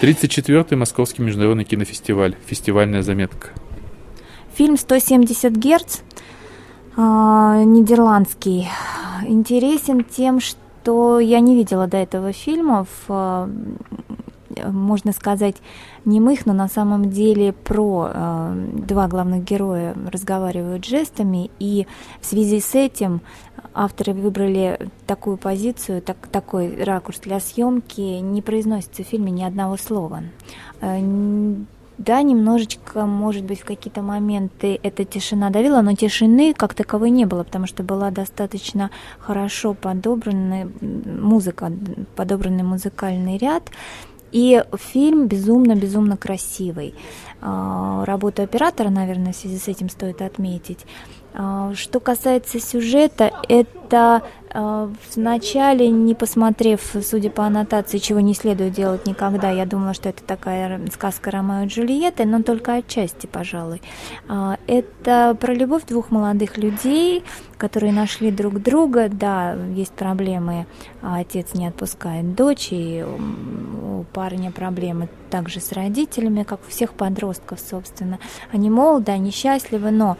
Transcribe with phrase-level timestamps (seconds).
[0.00, 2.36] 34-й Московский международный кинофестиваль.
[2.46, 3.48] Фестивальная заметка.
[4.54, 5.98] Фильм «170 Герц»,
[6.96, 7.00] э,
[7.64, 8.68] нидерландский,
[9.26, 13.48] интересен тем, что я не видела до этого фильмов, э,
[14.66, 15.56] можно сказать,
[16.04, 21.86] немых, но на самом деле про э, два главных героя разговаривают жестами, и
[22.20, 23.20] в связи с этим
[23.74, 29.76] авторы выбрали такую позицию, так, такой ракурс для съемки, не произносится в фильме ни одного
[29.76, 30.22] слова.
[30.80, 31.00] Э,
[31.98, 37.24] да, немножечко, может быть, в какие-то моменты эта тишина давила, но тишины как таковой не
[37.24, 41.72] было, потому что была достаточно хорошо подобранная музыка,
[42.14, 43.64] подобранный музыкальный ряд.
[44.32, 46.94] И фильм безумно-безумно красивый.
[47.40, 50.84] А, работу оператора, наверное, в связи с этим стоит отметить.
[51.34, 58.72] А, что касается сюжета, это а, вначале, не посмотрев, судя по аннотации, чего не следует
[58.72, 63.82] делать никогда, я думала, что это такая сказка Ромео и Джульетты, но только отчасти, пожалуй.
[64.26, 67.24] А, это про любовь двух молодых людей,
[67.58, 69.08] которые нашли друг друга.
[69.10, 70.66] Да, есть проблемы,
[71.02, 77.60] отец не отпускает дочь, и у парня проблемы также с родителями, как у всех подростков,
[77.60, 78.18] собственно.
[78.52, 80.16] Они молоды, они счастливы, но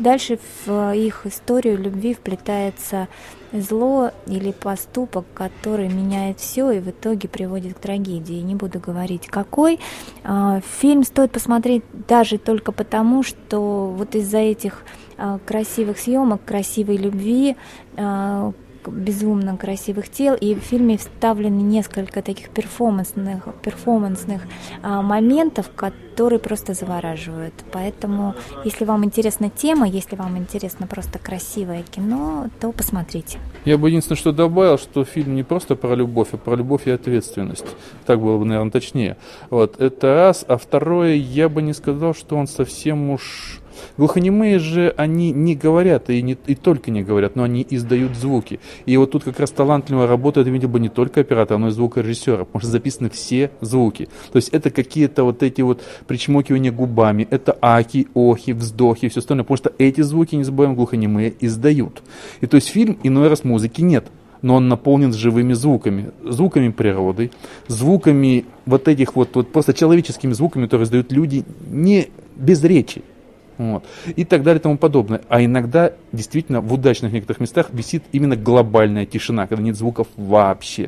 [0.00, 3.06] Дальше в их историю любви вплетается
[3.52, 8.40] зло или поступок, который меняет все и в итоге приводит к трагедии.
[8.40, 9.78] Не буду говорить какой.
[10.24, 14.84] А, фильм стоит посмотреть даже только потому, что вот из-за этих
[15.18, 17.56] а, красивых съемок, красивой любви,
[17.98, 18.52] а,
[18.86, 24.42] безумно красивых тел, и в фильме вставлены несколько таких перформансных, перформансных
[24.82, 27.54] а, моментов, которые просто завораживают.
[27.72, 33.38] Поэтому, если вам интересна тема, если вам интересно просто красивое кино, то посмотрите.
[33.64, 36.90] Я бы единственное, что добавил, что фильм не просто про любовь, а про любовь и
[36.90, 37.66] ответственность.
[38.06, 39.16] Так было бы, наверное, точнее.
[39.50, 40.44] Вот, это раз.
[40.48, 43.59] А второе, я бы не сказал, что он совсем уж
[43.96, 48.60] Глухонемые же, они не говорят, и, не, и только не говорят, но они издают звуки.
[48.86, 52.38] И вот тут как раз талантливо работает, видел бы, не только оператор, но и звукорежиссер,
[52.44, 54.08] потому что записаны все звуки.
[54.32, 59.44] То есть это какие-то вот эти вот причмокивания губами, это аки, охи, вздохи все остальное,
[59.44, 62.02] потому что эти звуки, не забываем, глухонемые издают.
[62.40, 64.06] И то есть фильм иной раз музыки нет,
[64.42, 67.30] но он наполнен живыми звуками, звуками природы,
[67.68, 73.02] звуками вот этих вот, вот просто человеческими звуками, которые издают люди не без речи.
[73.60, 73.84] Вот.
[74.16, 75.20] И так далее и тому подобное.
[75.28, 80.86] А иногда действительно в удачных некоторых местах висит именно глобальная тишина, когда нет звуков вообще.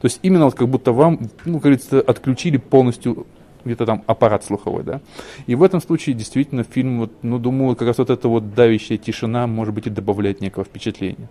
[0.00, 3.24] То есть именно вот как будто вам, ну, как говорится, отключили полностью
[3.64, 5.00] где-то там аппарат слуховой, да.
[5.46, 8.98] И в этом случае действительно фильм, вот, ну, думаю, как раз вот эта вот давящая
[8.98, 11.28] тишина, может быть, и добавляет некого впечатления.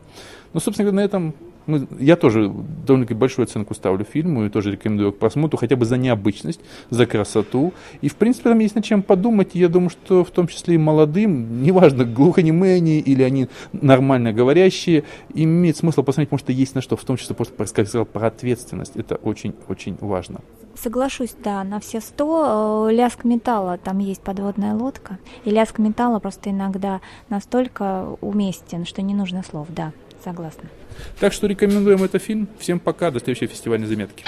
[0.53, 1.33] Ну, собственно говоря, на этом
[1.67, 2.51] мы, я тоже
[2.85, 7.05] довольно-таки большую оценку ставлю фильму и тоже рекомендую к просмотру, хотя бы за необычность, за
[7.05, 7.73] красоту.
[8.01, 9.51] И, в принципе, там есть над чем подумать.
[9.53, 15.03] Я думаю, что в том числе и молодым, неважно, глухонемые они или они нормально говорящие,
[15.33, 18.27] имеет смысл посмотреть, потому что есть на что, в том числе, просто, как сказал, про
[18.27, 18.95] ответственность.
[18.95, 20.41] Это очень-очень важно.
[20.75, 22.87] Соглашусь, да, на все сто.
[22.89, 25.17] Э, лязг металла, там есть подводная лодка.
[25.43, 29.91] И лязг металла просто иногда настолько уместен, что не нужно слов, да,
[30.23, 30.63] согласна.
[31.19, 32.47] Так что рекомендуем этот фильм.
[32.59, 34.23] Всем пока, до следующей фестивальной заметки.